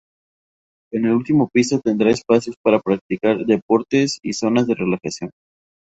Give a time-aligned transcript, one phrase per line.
[0.91, 5.29] En el último piso tendrá espacios para practicar deportes y zonas de relajación.